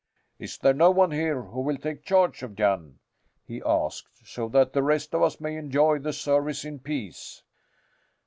[0.39, 2.97] Is there no one here who will take charge of Jan,"
[3.45, 7.43] he asked, "so that the rest of us may enjoy the service in peace?"